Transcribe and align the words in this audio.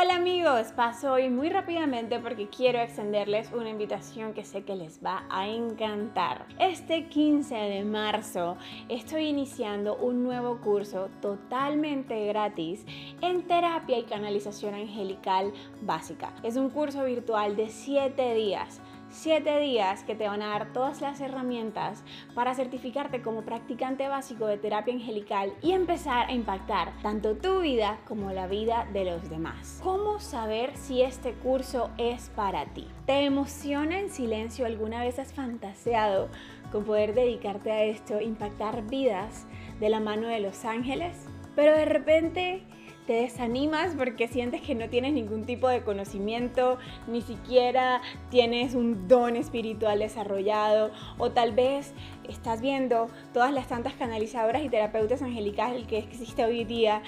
Hola 0.00 0.14
amigos, 0.14 0.68
paso 0.76 1.14
hoy 1.14 1.28
muy 1.28 1.48
rápidamente 1.48 2.20
porque 2.20 2.46
quiero 2.48 2.78
extenderles 2.78 3.50
una 3.52 3.68
invitación 3.68 4.32
que 4.32 4.44
sé 4.44 4.62
que 4.62 4.76
les 4.76 5.04
va 5.04 5.24
a 5.28 5.48
encantar. 5.48 6.46
Este 6.60 7.08
15 7.08 7.52
de 7.52 7.82
marzo 7.82 8.56
estoy 8.88 9.24
iniciando 9.24 9.96
un 9.96 10.22
nuevo 10.22 10.58
curso 10.58 11.08
totalmente 11.20 12.26
gratis 12.26 12.86
en 13.22 13.42
terapia 13.48 13.98
y 13.98 14.04
canalización 14.04 14.74
angelical 14.74 15.52
básica. 15.80 16.32
Es 16.44 16.54
un 16.54 16.70
curso 16.70 17.02
virtual 17.02 17.56
de 17.56 17.68
7 17.68 18.34
días 18.34 18.80
7 19.10 19.58
días 19.60 20.04
que 20.04 20.14
te 20.14 20.28
van 20.28 20.42
a 20.42 20.48
dar 20.48 20.72
todas 20.72 21.00
las 21.00 21.20
herramientas 21.20 22.04
para 22.34 22.54
certificarte 22.54 23.22
como 23.22 23.42
practicante 23.42 24.08
básico 24.08 24.46
de 24.46 24.58
terapia 24.58 24.94
angelical 24.94 25.52
y 25.62 25.72
empezar 25.72 26.28
a 26.28 26.32
impactar 26.32 26.92
tanto 27.02 27.36
tu 27.36 27.60
vida 27.60 27.98
como 28.06 28.32
la 28.32 28.46
vida 28.46 28.86
de 28.92 29.04
los 29.04 29.28
demás. 29.30 29.80
¿Cómo 29.82 30.20
saber 30.20 30.76
si 30.76 31.02
este 31.02 31.32
curso 31.32 31.90
es 31.96 32.30
para 32.30 32.66
ti? 32.66 32.86
¿Te 33.06 33.24
emociona 33.24 33.98
en 33.98 34.10
silencio? 34.10 34.66
¿Alguna 34.66 35.02
vez 35.02 35.18
has 35.18 35.32
fantaseado 35.32 36.28
con 36.70 36.84
poder 36.84 37.14
dedicarte 37.14 37.72
a 37.72 37.84
esto, 37.84 38.20
impactar 38.20 38.82
vidas 38.88 39.46
de 39.80 39.88
la 39.88 40.00
mano 40.00 40.28
de 40.28 40.40
los 40.40 40.64
ángeles? 40.64 41.26
Pero 41.56 41.72
de 41.72 41.86
repente 41.86 42.62
te 43.08 43.14
desanimas 43.14 43.94
porque 43.94 44.28
sientes 44.28 44.60
que 44.60 44.74
no 44.74 44.90
tienes 44.90 45.14
ningún 45.14 45.46
tipo 45.46 45.66
de 45.66 45.80
conocimiento, 45.80 46.76
ni 47.06 47.22
siquiera 47.22 48.02
tienes 48.28 48.74
un 48.74 49.08
don 49.08 49.34
espiritual 49.34 50.00
desarrollado, 50.00 50.90
o 51.16 51.30
tal 51.30 51.52
vez 51.52 51.94
estás 52.28 52.60
viendo 52.60 53.08
todas 53.32 53.50
las 53.50 53.66
tantas 53.66 53.94
canalizadoras 53.94 54.62
y 54.62 54.68
terapeutas 54.68 55.22
angelicales 55.22 55.86
que 55.86 55.96
existe 55.96 56.44
hoy 56.44 56.64
día 56.64 57.00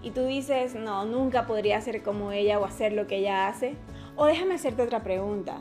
y 0.00 0.12
tú 0.12 0.26
dices, 0.26 0.76
no, 0.76 1.04
nunca 1.04 1.48
podría 1.48 1.80
ser 1.80 2.04
como 2.04 2.30
ella 2.30 2.60
o 2.60 2.64
hacer 2.64 2.92
lo 2.92 3.08
que 3.08 3.16
ella 3.16 3.48
hace. 3.48 3.74
O 4.14 4.26
déjame 4.26 4.54
hacerte 4.54 4.82
otra 4.82 5.02
pregunta. 5.02 5.58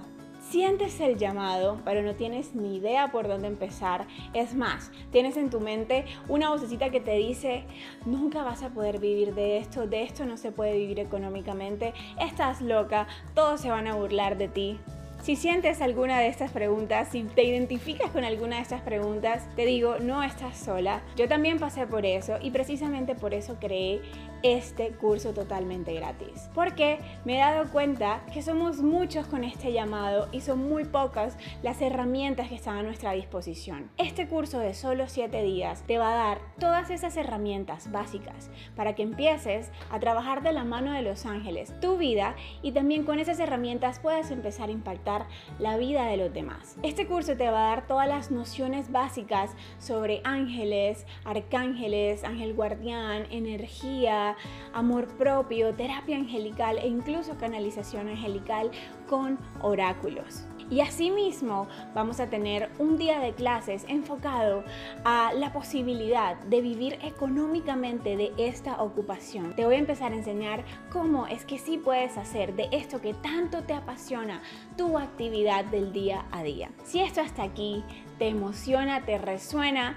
Sientes 0.49 1.01
el 1.01 1.17
llamado, 1.17 1.81
pero 1.83 2.01
no 2.03 2.15
tienes 2.15 2.55
ni 2.55 2.77
idea 2.77 3.11
por 3.11 3.27
dónde 3.27 3.49
empezar. 3.49 4.07
Es 4.33 4.55
más, 4.55 4.93
tienes 5.11 5.35
en 5.35 5.49
tu 5.49 5.59
mente 5.59 6.05
una 6.29 6.49
vocecita 6.49 6.89
que 6.89 7.01
te 7.01 7.15
dice, 7.17 7.65
nunca 8.05 8.43
vas 8.43 8.63
a 8.63 8.69
poder 8.69 8.99
vivir 8.99 9.35
de 9.35 9.57
esto, 9.57 9.87
de 9.87 10.03
esto 10.03 10.25
no 10.25 10.37
se 10.37 10.53
puede 10.53 10.77
vivir 10.77 11.01
económicamente, 11.01 11.93
estás 12.17 12.61
loca, 12.61 13.07
todos 13.35 13.59
se 13.59 13.69
van 13.69 13.87
a 13.87 13.95
burlar 13.95 14.37
de 14.37 14.47
ti. 14.47 14.79
Si 15.27 15.35
sientes 15.35 15.81
alguna 15.81 16.19
de 16.19 16.29
estas 16.29 16.53
preguntas, 16.53 17.09
si 17.11 17.23
te 17.23 17.43
identificas 17.43 18.09
con 18.11 18.23
alguna 18.23 18.55
de 18.55 18.61
estas 18.61 18.79
preguntas, 18.79 19.45
te 19.57 19.65
digo, 19.65 19.97
no 19.99 20.23
estás 20.23 20.55
sola. 20.55 21.01
Yo 21.17 21.27
también 21.27 21.59
pasé 21.59 21.85
por 21.85 22.05
eso 22.05 22.37
y 22.41 22.51
precisamente 22.51 23.13
por 23.13 23.33
eso 23.33 23.57
creé 23.59 23.99
este 24.41 24.91
curso 24.91 25.33
totalmente 25.33 25.93
gratis. 25.93 26.49
Porque 26.53 26.99
me 27.25 27.35
he 27.35 27.39
dado 27.39 27.69
cuenta 27.71 28.23
que 28.33 28.41
somos 28.41 28.81
muchos 28.81 29.27
con 29.27 29.43
este 29.43 29.73
llamado 29.73 30.29
y 30.31 30.39
son 30.39 30.69
muy 30.69 30.85
pocas 30.85 31.37
las 31.61 31.81
herramientas 31.81 32.47
que 32.47 32.55
están 32.55 32.77
a 32.77 32.83
nuestra 32.83 33.11
disposición. 33.11 33.91
Este 33.97 34.29
curso 34.29 34.59
de 34.59 34.73
solo 34.73 35.09
7 35.09 35.43
días 35.43 35.83
te 35.87 35.97
va 35.97 36.13
a 36.13 36.15
dar 36.15 36.39
todas 36.57 36.89
esas 36.89 37.17
herramientas 37.17 37.91
básicas 37.91 38.49
para 38.77 38.95
que 38.95 39.03
empieces 39.03 39.71
a 39.91 39.99
trabajar 39.99 40.41
de 40.41 40.53
la 40.53 40.63
mano 40.63 40.93
de 40.93 41.01
los 41.01 41.25
ángeles 41.25 41.77
tu 41.81 41.97
vida 41.97 42.35
y 42.61 42.71
también 42.71 43.03
con 43.03 43.19
esas 43.19 43.41
herramientas 43.41 43.99
puedas 43.99 44.31
empezar 44.31 44.69
a 44.69 44.71
impactar 44.71 45.16
la 45.59 45.77
vida 45.77 46.05
de 46.05 46.17
los 46.17 46.33
demás. 46.33 46.77
Este 46.83 47.07
curso 47.07 47.35
te 47.37 47.49
va 47.49 47.67
a 47.67 47.75
dar 47.75 47.87
todas 47.87 48.07
las 48.07 48.31
nociones 48.31 48.91
básicas 48.91 49.51
sobre 49.79 50.21
ángeles, 50.23 51.05
arcángeles, 51.25 52.23
ángel 52.23 52.53
guardián, 52.53 53.25
energía, 53.31 54.35
amor 54.73 55.07
propio, 55.17 55.73
terapia 55.73 56.17
angelical 56.17 56.77
e 56.77 56.87
incluso 56.87 57.37
canalización 57.37 58.09
angelical 58.09 58.71
con 59.07 59.39
oráculos. 59.61 60.47
Y 60.69 60.81
asimismo 60.81 61.67
vamos 61.95 62.19
a 62.19 62.29
tener 62.29 62.69
un 62.77 62.97
día 62.97 63.19
de 63.19 63.33
clases 63.33 63.85
enfocado 63.87 64.63
a 65.05 65.31
la 65.33 65.53
posibilidad 65.53 66.35
de 66.41 66.61
vivir 66.61 66.99
económicamente 67.01 68.17
de 68.17 68.33
esta 68.37 68.81
ocupación. 68.81 69.55
Te 69.55 69.65
voy 69.65 69.75
a 69.75 69.79
empezar 69.79 70.11
a 70.11 70.15
enseñar 70.15 70.65
cómo 70.91 71.25
es 71.27 71.45
que 71.45 71.57
sí 71.57 71.77
puedes 71.77 72.17
hacer 72.17 72.55
de 72.55 72.67
esto 72.71 72.99
que 72.99 73.13
tanto 73.13 73.63
te 73.63 73.73
apasiona 73.73 74.41
tu 74.75 74.97
actividad 74.97 75.63
del 75.65 75.93
día 75.93 76.25
a 76.31 76.43
día. 76.43 76.69
Si 76.83 76.99
esto 76.99 77.21
hasta 77.21 77.43
aquí 77.43 77.83
te 78.19 78.27
emociona, 78.27 79.05
te 79.05 79.17
resuena, 79.17 79.95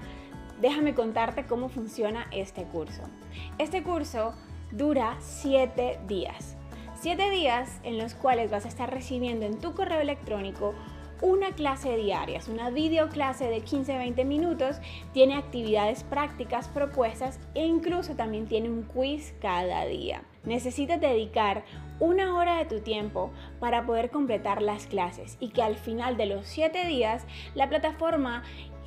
déjame 0.61 0.95
contarte 0.95 1.45
cómo 1.45 1.67
funciona 1.67 2.27
este 2.31 2.63
curso. 2.63 3.01
Este 3.57 3.83
curso 3.83 4.33
dura 4.71 5.17
7 5.19 5.99
días. 6.07 6.55
Siete 7.01 7.31
días 7.31 7.79
en 7.81 7.97
los 7.97 8.13
cuales 8.13 8.51
vas 8.51 8.65
a 8.65 8.67
estar 8.67 8.93
recibiendo 8.93 9.47
en 9.47 9.59
tu 9.59 9.73
correo 9.73 10.01
electrónico 10.01 10.75
una 11.23 11.49
clase 11.55 11.97
diaria, 11.97 12.37
es 12.37 12.47
una 12.47 12.69
videoclase 12.69 13.45
de 13.45 13.63
15-20 13.63 14.23
minutos, 14.23 14.75
tiene 15.11 15.33
actividades 15.33 16.03
prácticas 16.03 16.67
propuestas 16.67 17.39
e 17.55 17.65
incluso 17.65 18.15
también 18.15 18.45
tiene 18.45 18.69
un 18.69 18.83
quiz 18.83 19.33
cada 19.41 19.83
día. 19.85 20.21
Necesitas 20.43 21.01
dedicar 21.01 21.63
una 21.99 22.35
hora 22.35 22.57
de 22.57 22.65
tu 22.65 22.81
tiempo 22.81 23.31
para 23.59 23.83
poder 23.87 24.11
completar 24.11 24.61
las 24.61 24.85
clases 24.85 25.37
y 25.39 25.49
que 25.49 25.63
al 25.63 25.77
final 25.77 26.17
de 26.17 26.27
los 26.27 26.45
7 26.45 26.85
días 26.85 27.25
la 27.55 27.67
plataforma 27.67 28.43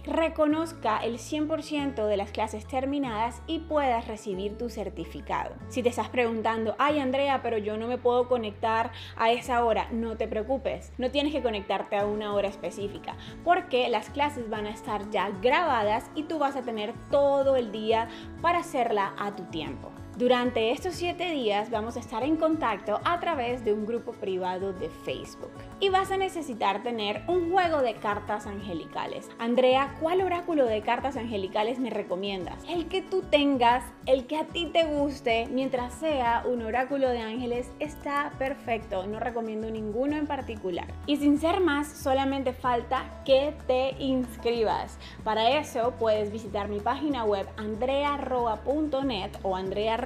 reconozca 0.07 0.99
el 0.99 1.19
100% 1.19 2.07
de 2.07 2.17
las 2.17 2.31
clases 2.31 2.67
terminadas 2.67 3.43
y 3.47 3.61
puedas 3.61 4.07
recibir 4.07 4.59
tu 4.59 4.69
certificado. 4.69 5.55
Si 5.69 5.83
te 5.83 5.89
estás 5.89 6.09
preguntando, 6.09 6.75
ay 6.79 7.01
Andrea, 7.01 7.41
pero 7.43 7.59
yo 7.59 7.77
no 7.77 7.89
me 7.89 7.99
puedo 7.99 8.29
conectar 8.29 8.93
a 9.17 9.33
esa 9.33 9.65
hora, 9.65 9.89
no 9.91 10.17
te 10.17 10.29
preocupes, 10.29 10.93
no 10.99 11.11
tienes 11.11 11.33
que 11.33 11.43
conectarte 11.43 11.97
a 11.97 12.07
una 12.07 12.35
hora 12.35 12.49
específica, 12.49 13.17
porque 13.45 13.89
las 13.89 14.11
clases 14.11 14.49
van 14.51 14.67
a 14.67 14.71
estar 14.71 15.11
ya 15.11 15.31
grabadas 15.43 16.11
y 16.15 16.25
tú 16.25 16.39
vas 16.39 16.57
a 16.57 16.63
tener 16.63 16.93
todo 17.11 17.57
el 17.57 17.73
día 17.73 18.09
para 18.43 18.59
hacerla 18.59 19.15
a 19.19 19.35
tu 19.35 19.45
tiempo. 19.45 19.91
Durante 20.17 20.71
estos 20.71 20.95
7 20.95 21.33
días 21.33 21.73
vamos 21.73 21.97
a 21.97 22.01
estar 22.01 22.23
en 22.23 22.37
contacto 22.37 23.01
a 23.05 23.19
través 23.19 23.65
de 23.65 23.73
un 23.73 23.85
grupo 23.85 24.13
privado 24.13 24.73
de 24.73 24.89
Facebook. 24.89 25.51
Y 25.81 25.89
vas 25.89 26.13
a 26.13 26.17
necesitar 26.17 26.85
tener 26.85 27.23
un 27.27 27.51
juego 27.51 27.83
de 27.83 27.95
cartas 27.95 28.47
angelicales. 28.47 29.29
Andrea, 29.41 29.97
¿cuál 30.01 30.21
oráculo 30.21 30.67
de 30.67 30.83
cartas 30.83 31.17
angelicales 31.17 31.81
me 31.81 31.91
recomiendas? 31.91 32.63
El 32.69 32.87
que 32.87 33.03
tú 33.03 33.23
tengas, 33.23 33.83
el 34.07 34.29
que 34.29 34.37
a 34.37 34.45
ti 34.45 34.67
te 34.67 34.85
guste, 34.85 35.49
mientras 35.51 35.93
sea 35.95 36.45
un 36.47 36.63
oráculo 36.63 37.09
de 37.09 37.19
ángeles, 37.19 37.73
está 37.81 38.31
perfecto. 38.39 39.09
No 39.09 39.19
recomiendo 39.19 39.69
ninguno 39.69 40.17
en 40.17 40.29
particular. 40.29 40.87
Y 41.07 41.17
sin 41.17 41.41
ser 41.41 41.59
más, 41.59 41.89
solamente 41.89 42.53
falta 42.53 43.21
que 43.25 43.53
te 43.67 43.97
inscribas. 43.99 44.97
Para 45.25 45.59
eso 45.59 45.95
puedes 45.99 46.31
visitar 46.31 46.69
mi 46.69 46.79
página 46.79 47.25
web 47.25 47.49
andrearroa.net 47.57 49.33
o 49.43 49.57
andrea 49.57 50.04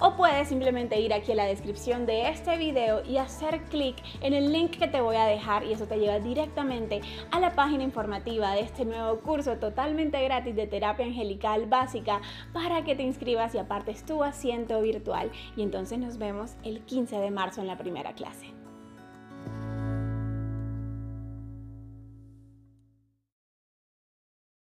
o 0.00 0.14
puedes 0.16 0.48
simplemente 0.48 1.00
ir 1.00 1.12
aquí 1.12 1.32
a 1.32 1.34
la 1.34 1.44
descripción 1.44 2.06
de 2.06 2.28
este 2.28 2.56
video 2.56 3.04
y 3.04 3.16
hacer 3.16 3.62
clic 3.64 3.96
en 4.20 4.34
el 4.34 4.52
link 4.52 4.78
que 4.78 4.88
te 4.88 5.00
voy 5.00 5.16
a 5.16 5.24
dejar 5.24 5.64
y 5.64 5.72
eso 5.72 5.86
te 5.86 5.98
lleva 5.98 6.20
directamente 6.20 7.00
a 7.30 7.40
la 7.40 7.54
página 7.54 7.82
informativa 7.82 8.52
de 8.52 8.60
este 8.60 8.84
nuevo 8.84 9.18
curso 9.20 9.56
totalmente 9.56 10.22
gratis 10.22 10.54
de 10.54 10.66
terapia 10.66 11.06
angelical 11.06 11.66
básica 11.66 12.20
para 12.52 12.84
que 12.84 12.94
te 12.94 13.02
inscribas 13.02 13.54
y 13.54 13.58
apartes 13.58 14.04
tu 14.04 14.22
asiento 14.22 14.80
virtual 14.80 15.30
y 15.56 15.62
entonces 15.62 15.98
nos 15.98 16.18
vemos 16.18 16.54
el 16.62 16.80
15 16.82 17.16
de 17.18 17.30
marzo 17.30 17.60
en 17.60 17.66
la 17.66 17.78
primera 17.78 18.12
clase. 18.12 18.57